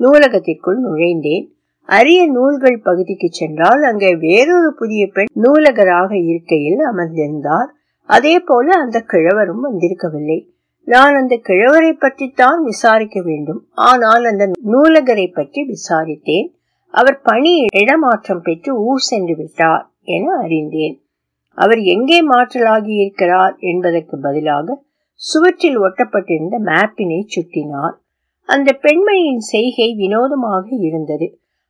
நூலகத்திற்குள் 0.00 0.78
நுழைந்தேன். 0.80 1.46
அரிய 1.88 2.20
நூல்கள் 2.26 2.78
பகுதிக்கு 2.82 3.28
சென்றால் 3.30 3.82
அங்கே 3.82 4.10
வேறொரு 4.16 4.70
புதிய 4.74 5.02
பெண் 5.06 5.30
நூலகராக 5.42 6.10
இருக்கையில் 6.26 6.80
அமர்ந்திருந்தார். 6.92 7.68
அதே 8.08 8.34
போல 8.40 8.66
அந்த 8.78 8.98
கிழவரும் 9.00 9.62
வந்திருக்கவில்லை. 9.66 10.38
நான் 10.88 11.14
அந்த 11.14 11.34
கிழவரை 11.48 11.92
பற்றித்தான் 11.92 12.60
விசாரிக்க 12.62 13.20
வேண்டும். 13.22 13.60
ஆனால் 13.74 14.24
அந்த 14.24 14.44
நூலகரை 14.66 15.26
பற்றி 15.32 15.62
விசாரித்தேன். 15.64 16.48
அவர் 16.94 17.18
பணி 17.20 17.64
இடமாற்றம் 17.74 18.42
பெற்று 18.42 18.72
ஊர் 18.80 19.02
சென்று 19.02 19.36
விட்டார் 19.36 19.84
என 20.02 20.26
அறிந்தேன். 20.42 20.96
அவர் 21.58 21.80
எங்கே 21.94 22.18
மாற்றலாகி 22.26 22.92
இருக்கிறார் 23.02 23.54
என்பதற்கு 23.58 24.16
பதிலாக 24.20 24.84
சுவற்றில் 25.20 25.78
ஒட்டப்பட்டிருந்த 25.78 26.56
மேப்பினை 26.60 27.20
சுட்டினார் 27.34 27.94
அந்த 28.44 28.78
பெண்மணியின் 28.82 29.44
செய்கை 29.44 29.94
வினோதமாக 29.94 30.66
இருந்தது. 30.78 31.26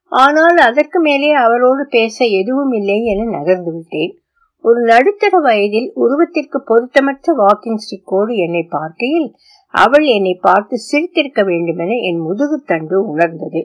ஆனால் 0.08 0.56
அதற்கு 0.56 1.00
மேலே 1.00 1.30
அவரோடு 1.32 1.86
பேச 1.86 2.24
எதுவும் 2.24 2.72
இல்லை 2.72 3.04
என 3.04 3.24
நகர்ந்து 3.30 3.72
விட்டேன். 3.72 4.12
ஒரு 4.60 4.80
நடுத்தர 4.80 5.38
வயதில் 5.40 5.88
உருவத்திற்கு 5.94 6.58
பொருத்தமற்ற 6.66 7.34
வாக்கிங் 7.36 7.80
ஸ்டிக்கோடு 7.84 8.34
என்னை 8.36 8.62
பார்க்கையில் 8.68 9.28
அவள் 9.74 10.04
என்னை 10.04 10.34
பார்த்து 10.40 10.76
சிரித்திருக்க 10.90 11.44
வேண்டுமென 11.44 11.96
என் 12.00 12.18
முதுகு 12.18 12.62
தண்டு 12.64 13.06
உணர்ந்தது. 13.06 13.60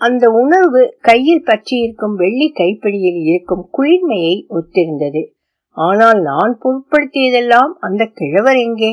அந்த 0.00 0.30
உணர்வு 0.30 0.96
கையில் 1.00 1.44
பற்றியிருக்கும் 1.44 2.14
வெள்ளி 2.14 2.52
கைப்பிடியில் 2.54 3.20
இருக்கும் 3.22 3.68
குளிர்மையை 3.70 4.36
ஒத்திருந்தது. 4.48 5.22
ஆனால் 5.76 6.20
நான் 6.22 6.58
பொருட்படுத்தியதெல்லாம் 6.62 7.72
அந்த 7.78 8.04
கிழவர் 8.14 8.56
எங்கே? 8.56 8.92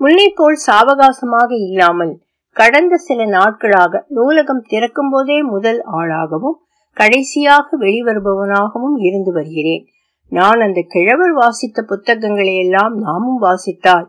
முன்னே 0.00 0.26
போல் 0.28 0.58
சாவகாசமாக 0.66 1.50
இல்லாமல் 1.68 2.12
கடந்த 2.52 2.96
சில 2.96 3.24
நாட்களாக 3.24 4.06
நூலகம் 4.08 4.62
திறக்கும் 4.62 5.10
போதே 5.10 5.38
முதல் 5.42 5.80
ஆளாகவும் 5.98 6.58
கடைசியாக 6.92 7.76
வெளிவருபவனாகவும் 7.80 8.96
இருந்து 8.98 9.32
வருகிறேன். 9.32 9.84
நான் 10.32 10.60
அந்த 10.60 10.80
கிழவர் 10.88 11.32
வாசித்த 11.32 11.82
புத்தகங்களை 11.82 12.54
எல்லாம் 12.56 12.94
நாமும் 12.98 13.38
வாசித்தால் 13.38 14.06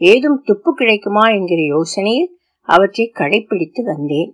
ஏதும் 0.00 0.38
துப்பு 0.42 0.74
கிடைக்குமா 0.74 1.24
என்கிற 1.28 1.60
யோசனையில் 1.74 2.30
அவற்றை 2.68 3.12
கடைபிடித்து 3.14 3.82
வந்தேன். 3.82 4.30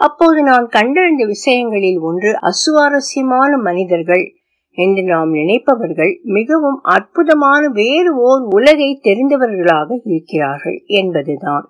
அப்போது 0.00 0.42
நான் 0.42 0.66
கண்டறிந்த 0.68 1.24
விஷயங்களில் 1.26 2.00
ஒன்று 2.00 2.30
அசுவாரஸ்யமான 2.40 3.50
மனிதர்கள் 3.58 4.24
என்று 4.78 5.02
நாம் 5.02 5.30
நினைப்பவர்கள் 5.34 6.12
மிகவும் 6.22 6.80
அற்புதமான 6.82 7.68
வேறு 7.68 8.10
ஓர் 8.16 8.42
உலகை 8.48 9.00
தெரிந்தவர்களாக 9.02 10.00
இருக்கிறார்கள் 10.04 10.82
என்பதுதான். 10.86 11.64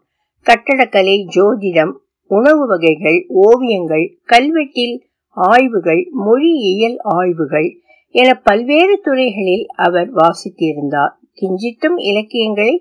கட்டடக்கலை 0.47 1.17
ஜோதிடம் 1.37 1.93
உணவு 2.27 2.67
வகைகள் 2.67 3.27
ஓவியங்கள் 3.29 4.07
கல்வெட்டில் 4.27 4.97
ஆய்வுகள் 5.31 6.09
மொழியியல் 6.11 6.97
ஆய்வுகள் 6.99 7.69
என 8.15 8.35
பல்வேறு 8.35 9.01
துறைகளில் 9.03 9.67
அவர் 9.77 10.11
வாசித்திருந்தார். 10.13 11.15
கிஞ்சித்தும் 11.41 11.97
இலக்கியங்களை 11.97 12.75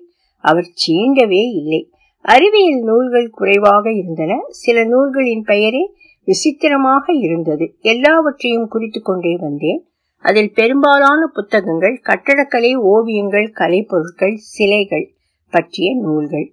அவர் 0.44 0.70
சீண்டவே 0.84 1.44
இல்லை. 1.54 1.82
அறிவியல் 2.22 2.82
நூல்கள் 2.82 3.30
குறைவாக 3.30 3.92
இருந்தன. 3.92 4.34
சில 4.50 4.84
நூல்களின் 4.84 5.44
பெயரே 5.44 5.84
விசித்திரமாக 6.28 7.14
இருந்தது. 7.14 7.66
எல்லாவற்றையும் 7.80 8.68
குறித்து 8.68 9.02
கொண்டே 9.02 9.36
வந்தேன். 9.40 9.82
அதில் 10.26 10.52
பெரும்பாலான 10.54 11.28
புத்தகங்கள் 11.28 12.02
கட்டடக்கலை 12.04 12.76
ஓவியங்கள் 12.76 13.54
கலைப்பொருட்கள் 13.56 14.36
சிலைகள் 14.36 15.14
பற்றிய 15.50 16.02
நூல்கள். 16.02 16.48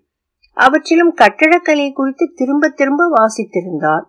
அவற்றிலும் 0.56 1.14
கட்டடக்கலை 1.14 1.92
குறித்து 1.92 2.32
திரும்ப 2.34 2.68
திரும்ப 2.68 3.04
வாசித்திருந்தார். 3.08 4.04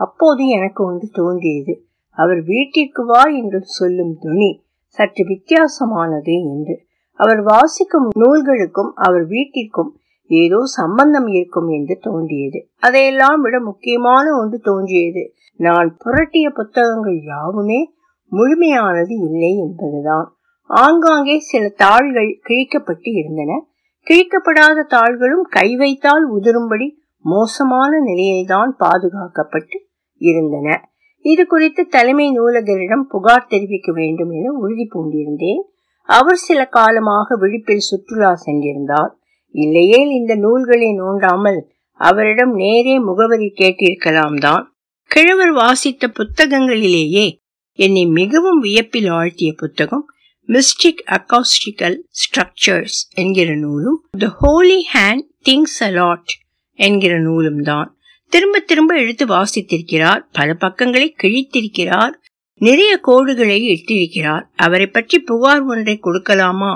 அப்போது 0.00 0.46
எனக்கு 0.48 0.84
ஒன்று 0.84 1.08
தோன்றியது. 1.12 1.74
அவர் 2.10 2.42
வீட்டிற்கு 2.42 3.04
வா 3.04 3.22
என்று 3.24 3.60
சொல்லும் 3.64 4.18
துணி 4.20 4.64
சற்று 4.86 5.24
வித்தியாசமானது 5.24 6.34
என்று. 6.52 6.74
அவர் 7.20 7.42
வாசிக்கும் 7.42 8.08
நூல்களுக்கும் 8.18 8.92
அவர் 8.94 9.26
வீட்டிற்கும் 9.26 9.92
ஏதோ 10.30 10.64
சம்பந்தம் 10.64 11.26
இருக்கும் 11.26 11.68
என்று 11.68 11.98
தோன்றியது. 12.00 12.68
அதையெல்லாம் 12.78 13.40
விட 13.40 13.60
முக்கியமான 13.60 14.36
ஒன்று 14.36 14.58
தோன்றியது. 14.58 15.34
நான் 15.56 15.96
புரட்டிய 16.04 16.50
புத்தகங்கள் 16.50 17.22
யாவுமே 17.22 17.80
முழுமையானது 18.30 19.14
இல்லை 19.28 19.56
என்பதுதான். 19.56 20.28
ஆங்காங்கே 20.64 21.38
சில 21.38 21.68
தாள்கள் 21.68 22.40
கிழிக்கப்பட்டு 22.48 23.10
இருந்தன. 23.12 23.68
கிழிக்கப்படாத 24.06 24.84
தாள்களும் 24.88 25.42
கை 25.42 25.76
வைத்தால் 25.76 26.26
உதிரும்படி 26.32 26.88
மோசமான 27.20 27.98
நிலையில்தான் 28.00 28.76
பாதுகாக்கப்பட்டு 28.78 29.78
இருந்தன. 30.20 30.68
இது 31.20 31.46
குறித்து 31.46 31.86
தலைமை 31.86 32.30
நூலகரிடம் 32.30 33.04
புகார் 33.08 33.46
தெரிவிக்க 33.46 33.92
வேண்டும் 33.92 34.30
என 34.30 34.52
உறுதி 34.52 34.88
பூண்டிருந்தேன். 34.94 35.62
அவர் 36.02 36.34
சில 36.34 36.64
காலமாக 36.64 37.36
விழிப்பில் 37.36 37.88
சுற்றுலா 37.88 38.34
சென்றிருந்தார். 38.46 39.12
இல்லையேல் 39.50 40.10
இந்த 40.10 40.34
நூல்களை 40.34 40.90
நோண்டாமல் 40.92 41.60
அவரிடம் 41.94 42.52
நேரே 42.54 42.98
முகவரி 42.98 43.52
கேட்டிருக்கலாம் 43.56 44.38
தான் 44.38 44.64
கிழவர் 45.04 45.52
வாசித்த 45.52 46.08
புத்தகங்களிலேயே 46.08 47.39
என்னை 47.80 48.02
மிகவும் 48.06 48.60
வியப்பில் 48.60 49.10
ஆழ்த்திய 49.10 49.50
புத்தகம் 49.52 50.02
மிஸ்டிக் 50.48 51.02
அக்காஸ்டிக்கல் 51.16 51.96
ஸ்ட்ரக்சர்ஸ் 52.20 52.98
என்கிற 53.14 53.50
நூலும் 53.54 53.98
the 54.18 54.28
holy 54.38 54.86
hand 54.94 55.24
things 55.44 55.78
a lot 55.80 56.32
என்கிற 56.78 57.18
நூலும் 57.18 57.62
தான். 57.62 57.88
திரும்ப 58.32 58.60
திரும்ப 58.60 58.92
எடுத்து 58.96 59.26
வாசித்திருக்கிறார் 59.26 60.22
பல 60.32 60.54
பக்கங்களை 60.54 61.14
கிழித்திருக்கிறார் 61.22 62.14
நிறைய 62.60 62.92
கோடுகளை 63.08 63.58
இட்டிருக்கிறார். 63.74 64.44
அவரை 64.56 64.86
பற்றி 64.86 65.18
புகார் 65.18 65.62
ஒன்றை 65.62 65.98
கொடுக்கலாமா 66.02 66.72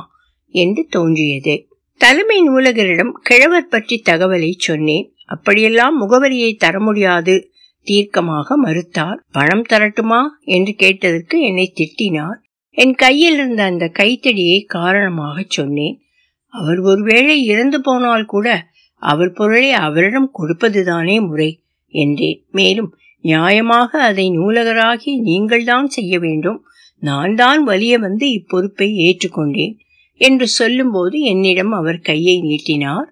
என்று 0.54 0.84
தோன்றியது. 0.90 1.56
தலைமை 2.00 2.38
நூலகரிடம் 2.48 3.12
கிழவர் 3.22 3.68
பற்றி 3.68 4.02
தகவலை 4.04 4.52
சொன்னேன். 4.58 5.06
அப்படியெல்லாம் 5.26 5.94
முகவரியை 6.02 6.56
தர 6.56 6.80
முடியாது. 6.80 7.36
தீர்க்கமாக 7.86 8.56
மறுத்தார். 8.64 9.18
பணம் 9.32 9.66
தரட்டுமா? 9.68 10.20
என்று 10.44 10.74
கேட்டதற்கு 10.74 11.40
என்னை 11.40 11.72
திட்டினார். 11.74 12.38
என் 12.70 12.94
கையில் 12.94 13.34
இருந்த 13.34 13.62
அந்த 13.62 13.88
கைத்தடியை 13.88 14.60
காரணமாக 14.60 15.44
சொன்னேன். 15.48 16.00
அவர் 16.48 16.80
ஒருவேளை 16.80 17.44
இறந்து 17.44 17.80
போனால் 17.80 18.24
கூட 18.24 18.66
அவர் 18.96 19.32
பொருளை 19.32 19.70
அவரிடம் 19.70 20.32
கொடுப்பதுதானே 20.38 21.26
முறை? 21.26 21.62
என்றேன். 21.88 22.44
மேலும் 22.50 22.96
நியாயமாக 23.22 23.90
அதை 24.00 24.30
நூலகராகி 24.30 25.20
நீங்கள்தான் 25.20 25.88
செய்ய 25.88 26.18
வேண்டும். 26.18 26.66
நான் 26.98 27.34
தான் 27.34 27.66
வலிய 27.66 27.98
வந்து 27.98 28.30
இப்பொறுப்பை 28.30 28.88
ஏற்றுக்கொண்டேன் 28.98 29.74
என்று 30.20 30.46
சொல்லும்போது 30.48 31.20
என்னிடம் 31.20 31.72
அவர் 31.72 31.98
கையை 31.98 32.40
நீட்டினார். 32.40 33.08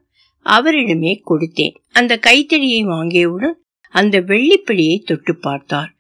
அவரிடமே 0.46 1.12
கொடுத்தேன். 1.30 1.74
அந்த 1.92 2.16
கைத்தடியை 2.16 2.86
வாங்கியவுடன் 2.86 3.56
அந்த 3.92 4.20
வெள்ளிப்பிழியை 4.20 4.96
தொட்டு 5.02 5.36
பார்த்தார். 5.36 5.90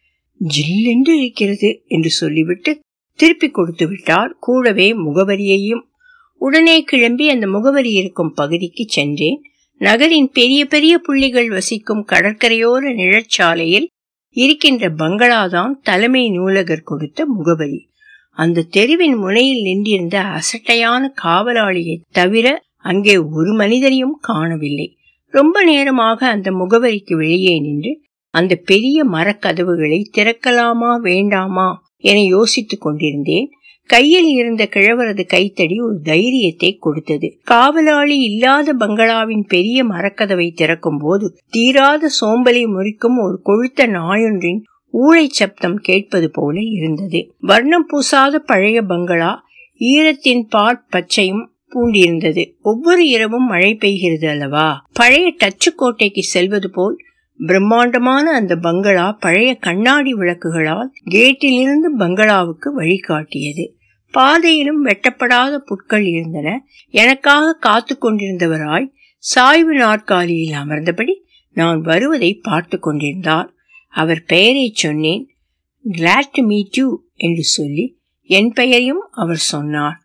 ஜில்லென்று 0.40 1.14
இருக்கிறது 1.20 1.82
என்று 1.86 2.10
சொல்லிவிட்டு 2.10 2.80
திருப்பி 3.18 3.48
கொடுத்து 3.48 3.88
விட்டார். 3.88 4.36
கூடவே 4.40 4.88
முகவரியையும். 4.96 5.84
உடனே 6.40 6.82
கிளம்பி 6.82 7.28
அந்த 7.28 7.46
முகவரி 7.46 7.92
இருக்கும் 7.92 8.34
பகுதிக்கு 8.34 8.84
சென்றேன். 8.88 9.38
நகரின் 9.80 10.30
பெரிய 10.32 10.64
பெரிய 10.64 10.98
புள்ளிகள் 10.98 11.48
வசிக்கும் 11.48 12.06
கடற்கரையோர 12.06 12.94
நிழற்சாலையில் 12.94 13.86
இருக்கின்ற 14.32 14.90
பங்களாதான் 14.90 15.72
தலைமை 15.82 16.30
நூலகர் 16.30 16.82
கொடுத்த 16.82 17.26
முகவரி. 17.26 17.80
அந்த 18.34 18.66
தெருவின் 18.70 19.16
முனையில் 19.16 19.62
நின்றிருந்த 19.62 20.18
அசட்டையான 20.38 21.12
காவலாளியை 21.22 21.96
தவிர 22.12 22.46
அங்கே 22.82 23.16
ஒரு 23.16 23.52
மனிதரையும் 23.52 24.18
காணவில்லை. 24.20 24.88
ரொம்ப 25.32 25.64
நேரமாக 25.64 26.28
அந்த 26.28 26.50
முகவரிக்கு 26.50 27.14
வெளியே 27.16 27.60
நின்று 27.60 27.92
அந்த 28.34 28.54
பெரிய 28.54 29.04
மரக்கதவுகளை 29.04 29.98
திறக்கலாமா 30.16 31.00
வேண்டாமா 31.00 31.66
என 32.00 32.20
யோசித்துக் 32.20 32.80
கொண்டிருந்தேன். 32.80 33.48
கையில் 33.90 34.28
இருந்த 34.32 34.68
கிழவரது 34.74 35.24
கைத்தடி 35.26 35.76
ஒரு 35.80 36.00
தைரியத்தை 36.02 36.70
கொடுத்தது. 36.76 37.28
காவலாளி 37.44 38.16
இல்லாத 38.18 38.72
பங்களாவின் 38.72 39.44
பெரிய 39.48 39.84
மரக்கதவை 39.84 40.48
திறக்கும் 40.54 40.98
போது 40.98 41.26
தீராத 41.48 42.10
சோம்பலை 42.20 42.64
முறிக்கும் 42.66 43.18
ஒரு 43.18 43.36
கொழுத்த 43.44 43.86
நாயொன்றின் 43.88 44.60
ஊழை 44.94 45.26
சப்தம் 45.28 45.78
கேட்பது 45.78 46.30
போல 46.30 46.56
இருந்தது. 46.60 47.20
வர்ணம் 47.40 47.86
பூசாத 47.86 48.38
பழைய 48.38 48.82
பங்களா 48.82 49.32
ஈரத்தின் 49.80 50.44
பாற் 50.48 50.84
பச்சையும் 50.90 51.44
பூண்டிருந்தது. 51.74 52.54
ஒவ்வொரு 52.62 53.08
இரவும் 53.08 53.46
மழை 53.46 53.78
பெய்கிறது 53.80 54.28
அல்லவா? 54.28 54.86
பழைய 54.92 55.34
டச்சு 55.38 55.74
கோட்டைக்கு 55.74 56.22
செல்வது 56.22 56.70
போல் 56.70 56.96
பிரம்மாண்டமான 57.46 58.30
அந்த 58.30 58.56
பங்களா 58.56 59.12
பழைய 59.12 59.54
கண்ணாடி 59.54 60.14
விளக்குகளால் 60.14 60.90
கேட்டிலிருந்து 61.10 61.96
பங்களாவுக்கு 61.98 62.80
வழிகாட்டியது. 62.80 63.68
பாதையிலும் 64.10 64.86
வெட்டப்படாத 64.86 65.58
புட்கள் 65.58 66.02
இருந்தன. 66.02 66.66
எனக்காக 66.90 67.52
காத்து 67.52 67.98
கொண்டிருந்தவராய் 68.00 68.92
சாய்வு 69.18 69.74
நாற்காலியில் 69.74 70.58
அமர்ந்தபடி 70.58 71.14
நான் 71.52 71.80
வருவதை 71.80 72.34
பார்த்து 72.34 72.78
கொண்டிருந்தார். 72.78 73.52
அவர் 73.88 74.22
பெயரை 74.22 74.72
சொன்னேன். 74.74 75.28
கிளாட் 75.82 76.30
டு 76.30 76.42
மீட் 76.42 76.76
யூ 76.76 77.00
என்று 77.14 77.42
சொல்லி 77.42 77.98
என் 78.20 78.52
பெயரையும் 78.52 79.08
அவர் 79.10 79.36
சொன்னார். 79.36 80.01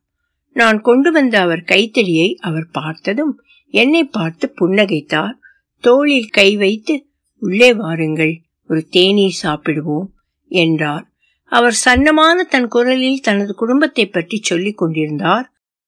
நான் 0.57 0.77
கொண்டு 0.81 1.09
வந்த 1.11 1.35
அவர் 1.39 1.63
கைத்தடியை 1.63 2.29
அவர் 2.39 2.67
பார்த்ததும் 2.71 3.33
என்னை 3.73 4.03
பார்த்து 4.09 4.45
புன்னகைத்தார். 4.59 5.35
தோளில் 5.83 6.29
கை 6.29 6.49
வைத்து 6.55 6.93
உள்ளே 7.41 7.69
வாருங்கள் 7.73 8.33
ஒரு 8.69 8.81
தேநீர் 8.89 9.41
சாப்பிடுவோம் 9.43 10.07
என்றார். 10.51 11.05
அவர் 11.51 11.75
சன்னமான 11.85 12.37
தன் 12.43 12.67
குரலில் 12.67 13.23
தனது 13.23 13.53
குடும்பத்தை 13.53 14.05
பற்றி 14.07 14.37
சொல்லிக் 14.41 14.77
கொண்டிருந்தார். 14.77 15.45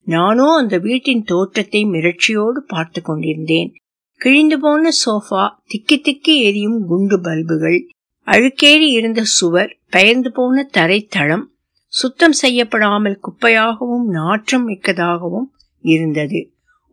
நானோ 0.07 0.47
அந்த 0.53 0.75
வீட்டின் 0.77 1.23
தோற்றத்தை 1.23 1.81
மிரட்சியோடு 1.85 2.59
பார்த்து 2.67 2.99
கொண்டிருந்தேன். 3.01 3.69
கிழிந்து 4.21 4.57
போன 4.59 4.91
சோஃபா 5.03 5.43
திக்கி 5.65 5.97
திக்கி 5.99 6.33
எரியும் 6.41 6.79
குண்டு 6.85 7.17
பல்புகள் 7.21 7.79
அழுக்கேறி 8.27 8.87
இருந்த 8.91 9.21
சுவர் 9.35 9.71
பெயர்ந்து 9.89 10.29
போன 10.31 10.65
தரைத்தளம் 10.71 11.45
சுத்தம் 11.91 12.31
செய்யப்படாமல் 12.31 13.19
குப்பையாகவும் 13.19 14.05
நாற்றம் 14.07 14.69
மிக்கதாகவும் 14.69 15.47
இருந்தது. 15.81 16.39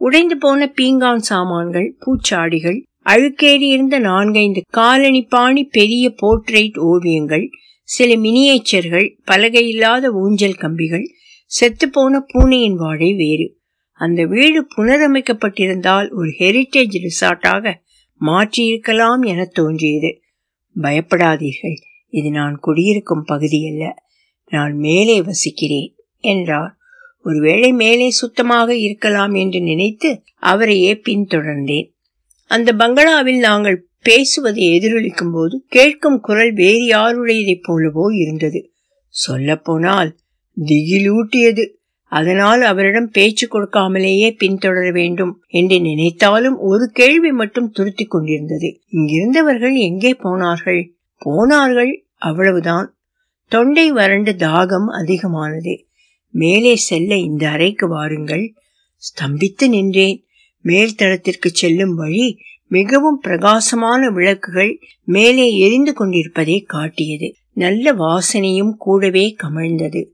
உடைந்து 0.00 0.36
போன 0.38 0.72
பீங்கான் 0.76 1.22
சாமான்கள் 1.30 1.96
பூச்சாடிகள் 2.00 2.78
அழுக்கேறி 3.06 3.66
இருந்த 3.68 3.98
நான்கைந்து 3.98 4.60
காலணி 4.70 5.22
பாணி 5.22 5.64
பெரிய 5.64 6.14
போர்ட்ரைட் 6.22 6.78
ஓவியங்கள் 6.78 7.50
சில 7.82 8.14
மினியேச்சர்கள் 8.14 9.08
பலகையில்லாத 9.30 10.04
ஊஞ்சல் 10.12 10.54
கம்பிகள் 10.54 11.06
செத்துப்போன 11.50 12.20
பூனையின் 12.26 12.76
வாடை 12.76 13.14
வேறு. 13.14 13.58
அந்த 14.00 14.24
வீடு 14.24 14.66
புனரமைக்கப்பட்டிருந்தால் 14.76 16.08
ஒரு 16.12 16.28
ஹெரிட்டேஜ் 16.38 16.96
ரிசார்ட்டாக 17.04 17.74
மாற்றியிருக்கலாம் 18.20 19.22
என 19.26 19.44
தோன்றியது. 19.44 20.10
பயப்படாதீர்கள் 20.76 21.76
இது 22.08 22.30
நான் 22.30 22.56
குடியிருக்கும் 22.60 23.24
பகுதி 23.26 23.60
அல்ல 23.68 23.84
நான் 24.50 24.74
மேலே 24.76 25.22
வசிக்கிறேன் 25.22 25.94
என்றார். 26.18 26.76
ஒருவேளை 27.22 27.72
மேலே 27.72 28.10
சுத்தமாக 28.10 28.76
இருக்கலாம் 28.76 29.34
என்று 29.34 29.60
நினைத்து 29.60 30.22
அவரையே 30.36 30.94
பின்தொடர்ந்தேன். 30.94 31.94
அந்த 32.44 32.72
பங்களாவில் 32.72 33.38
நாங்கள் 33.38 33.88
பேசுவதை 34.02 34.78
எதிரொலிக்கும் 34.78 35.32
போது 35.32 35.64
கேட்கும் 35.68 36.20
குரல் 36.20 36.52
வேறு 36.52 36.86
யாருடையதைப் 36.86 37.62
போலவோ 37.68 38.14
இருந்தது. 38.14 38.72
சொல்லப்போனால் 39.08 40.16
திகிலூட்டியது. 40.64 41.74
அதனால் 42.02 42.60
அவரிடம் 42.62 43.10
பேச்சு 43.10 43.48
கொடுக்காமலேயே 43.48 44.36
பின்தொடர 44.44 44.92
வேண்டும் 44.92 45.42
என்று 45.46 45.80
நினைத்தாலும் 45.80 46.58
ஒரு 46.58 46.90
கேள்வி 46.92 47.32
மட்டும் 47.32 47.70
துருத்தி 47.70 48.04
கொண்டிருந்தது. 48.04 48.80
இங்கிருந்தவர்கள் 48.92 49.76
எங்கே 49.76 50.14
போனார்கள்? 50.14 50.94
போனார்கள் 51.18 52.06
அவ்வளவுதான். 52.16 52.95
தொண்டை 53.48 53.92
வறண்டு 53.92 54.32
தாகம் 54.32 54.86
அதிகமானது. 55.00 55.86
மேலே 56.30 56.76
செல்ல 56.76 57.16
இந்த 57.16 57.48
அறைக்கு 57.48 57.88
வாருங்கள். 57.88 58.54
ஸ்தம்பித்து 58.96 59.68
நின்றேன். 59.68 60.24
மேல்தளத்திற்கு 60.64 61.46
செல்லும் 61.52 61.94
வழி 61.94 62.38
மிகவும் 62.68 63.18
பிரகாசமான 63.18 64.10
விளக்குகள் 64.10 64.78
மேலே 65.04 65.58
எரிந்து 65.58 65.92
கொண்டிருப்பதை 65.92 66.60
காட்டியது. 66.60 67.34
நல்ல 67.52 67.92
வாசனையும் 67.92 68.70
கூடவே 68.70 69.36
கமழ்ந்தது. 69.42 70.06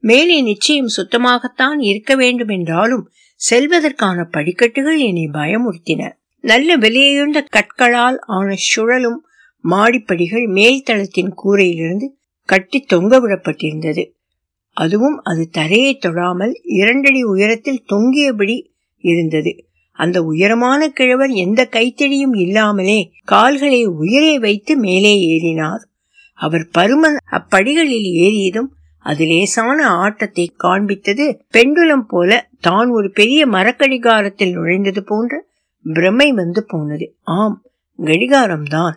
மேலே 0.00 0.40
நிச்சயம் 0.40 0.88
சுத்தமாகத்தான் 0.96 1.76
இருக்க 1.78 2.14
வேண்டும் 2.14 2.48
என்றாலும் 2.48 3.10
செல்வதற்கான 3.50 4.24
படிக்கட்டுகள் 4.24 4.98
என்னை 4.98 5.28
பயமுறுத்தின. 5.32 6.12
நல்ல 6.40 6.78
விலையுண்ட 6.78 7.44
கற்களால் 7.48 8.18
ஆன 8.18 8.54
சுழலும் 8.56 9.26
மாடிப்படிகள் 9.64 10.46
மேல்தளத்தின் 10.48 11.32
கூரையிலிருந்து 11.44 12.16
கட்டி 12.48 12.78
தொங்க 12.80 13.14
விடப்பட்டிருந்தது. 13.20 14.04
அதுவும் 14.76 15.16
அது 15.22 15.48
தரையை 15.48 15.92
தொடாமல் 15.94 16.52
இரண்டடி 16.62 17.22
உயரத்தில் 17.22 17.84
தொங்கியபடி 17.92 18.56
இருந்தது. 19.04 19.52
அந்த 19.96 20.22
உயரமான 20.22 20.88
கிழவர் 20.88 21.30
எந்த 21.30 21.60
கைத்தடியும் 21.64 22.34
இல்லாமலே 22.34 22.98
கால்களை 23.24 23.80
உயரே 23.86 24.34
வைத்து 24.40 24.76
மேலே 24.76 25.12
ஏறினார். 25.28 25.82
அவர் 26.34 26.64
பருமன் 26.78 27.16
அப்படிகளில் 27.30 28.08
ஏறியதும் 28.24 28.70
அது 29.04 29.24
லேசான 29.24 29.88
ஆட்டத்தை 29.88 30.44
காண்பித்தது. 30.64 31.26
பெண்டுலம் 31.56 32.06
போல 32.08 32.48
தான் 32.60 32.88
ஒரு 32.88 33.10
பெரிய 33.10 33.46
மரக்கடிகாரத்தில் 33.46 34.54
நுழைந்தது 34.54 35.00
போன்ற 35.00 35.46
பிரமை 35.84 36.32
வந்து 36.32 36.62
போனது. 36.64 37.06
ஆம் 37.22 37.58
கடிகாரம்தான். 37.98 38.96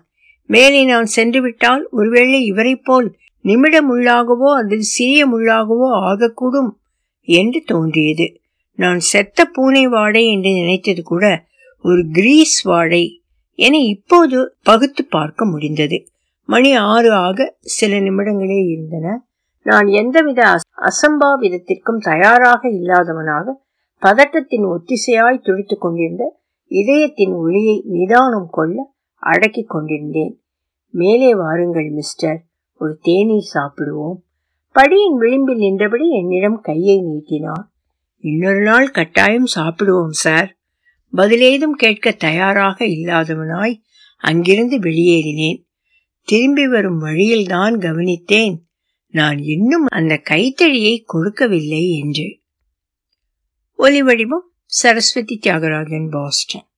மேலே 0.49 0.83
நான் 0.83 1.09
சென்று 1.15 1.41
விட்டால் 1.41 1.83
ஒருவேளை 1.91 2.39
இவரை 2.45 2.75
போல் 2.75 3.09
நிமிட 3.41 3.81
முள்ளாகவோ 3.81 4.49
அல்லது 4.55 4.83
சிறிய 4.83 5.27
முள்ளாகவோ 5.27 5.89
ஆகக்கூடும் 6.01 6.71
என்று 7.21 7.63
தோன்றியது. 7.65 8.41
நான் 8.75 8.99
செத்த 8.99 9.45
பூனை 9.45 9.87
வாடை 9.87 10.31
என்று 10.31 10.51
நினைத்தது 10.51 11.03
கூட 11.03 11.43
ஒரு 11.81 12.05
கிரீஸ் 12.11 12.61
வாடை 12.61 13.23
என 13.53 13.77
இப்போது 13.77 14.55
பகுத்து 14.63 15.05
பார்க்க 15.05 15.45
முடிந்தது. 15.45 16.07
மணி 16.45 16.75
ஆறு 16.75 17.11
ஆக 17.11 17.55
சில 17.59 17.99
நிமிடங்களே 17.99 18.67
இருந்தன. 18.67 19.25
நான் 19.61 19.87
எந்தவித 19.87 20.43
அசம்பாவிதத்திற்கும் 20.81 21.99
தயாராக 21.99 22.69
இல்லாதவனாக 22.69 23.53
பதட்டத்தின் 24.01 24.65
ஒத்திசையாய் 24.65 25.41
துடித்துக் 25.41 25.81
கொண்டிருந்த 25.81 26.39
இதயத்தின் 26.67 27.33
ஒளியை 27.33 27.83
நிதானம் 27.85 28.47
கொள்ள 28.51 28.93
அடக்கிக் 29.15 29.69
கொண்டிருந்தேன். 29.69 30.41
மேலே 30.89 31.35
வாருங்கள் 31.35 31.89
மிஸ்டர் 31.89 32.39
ஒரு 32.81 32.97
தேநீர் 33.01 33.51
சாப்பிடுவோம். 33.53 34.15
படியின் 34.75 35.17
விளிம்பில் 35.17 35.57
நின்றபடி 35.57 36.09
என்னிடம் 36.09 36.59
கையை 36.61 37.01
நீட்டினார். 37.01 37.71
இன்னொரு 38.17 38.61
நாள் 38.61 38.89
கட்டாயம் 38.89 39.45
சாப்பிடுவோம் 39.55 40.09
சார். 40.09 40.57
பதிலேதும் 41.17 41.75
கேட்க 41.75 42.11
தயாராக 42.11 42.85
இல்லாதவனாய் 42.85 43.81
அங்கிருந்து 44.17 44.79
வெளியேறினேன். 44.79 45.63
திரும்பி 46.21 46.67
வரும் 46.67 46.97
வழியில்தான் 46.97 47.75
கவனித்தேன் 47.75 48.57
நான் 49.07 49.37
இன்னும் 49.37 49.85
அந்த 49.85 50.17
கைத்தடியை 50.17 51.03
கொடுக்கவில்லை 51.05 51.89
என்று. 51.99 52.39
ஒலி 53.75 54.01
வடிவம் 54.01 54.51
சரஸ்வதி 54.65 55.39
தியாகராஜன் 55.43 56.09
பாஸ்டன். 56.09 56.70